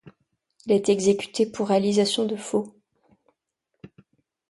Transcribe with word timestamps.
Il 0.65 0.71
a 0.71 0.75
été 0.77 0.91
exécuté 0.91 1.45
pour 1.45 1.67
réalisation 1.67 2.25
de 2.25 2.35
faux. 2.35 2.75